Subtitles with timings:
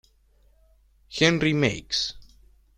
[1.19, 2.17] Henry Meiggs